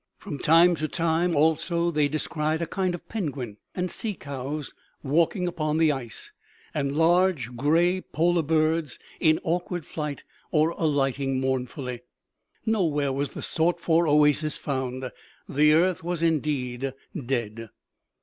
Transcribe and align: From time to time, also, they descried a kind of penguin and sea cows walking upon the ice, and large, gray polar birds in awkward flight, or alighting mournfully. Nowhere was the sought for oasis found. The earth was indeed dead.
From 0.17 0.39
time 0.39 0.73
to 0.77 0.87
time, 0.87 1.35
also, 1.35 1.91
they 1.91 2.07
descried 2.07 2.59
a 2.59 2.65
kind 2.65 2.95
of 2.95 3.07
penguin 3.07 3.57
and 3.75 3.91
sea 3.91 4.15
cows 4.15 4.73
walking 5.03 5.47
upon 5.47 5.77
the 5.77 5.91
ice, 5.91 6.31
and 6.73 6.97
large, 6.97 7.55
gray 7.55 8.01
polar 8.01 8.41
birds 8.41 8.97
in 9.19 9.39
awkward 9.43 9.85
flight, 9.85 10.23
or 10.49 10.71
alighting 10.71 11.39
mournfully. 11.39 12.01
Nowhere 12.65 13.13
was 13.13 13.29
the 13.33 13.43
sought 13.43 13.79
for 13.79 14.07
oasis 14.07 14.57
found. 14.57 15.11
The 15.47 15.73
earth 15.73 16.03
was 16.03 16.23
indeed 16.23 16.95
dead. 17.15 17.69